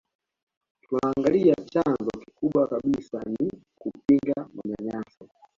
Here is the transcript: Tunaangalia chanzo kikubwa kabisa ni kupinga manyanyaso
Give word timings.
Tunaangalia 0.83 1.55
chanzo 1.63 2.09
kikubwa 2.25 2.67
kabisa 2.67 3.21
ni 3.29 3.61
kupinga 3.81 4.47
manyanyaso 4.53 5.23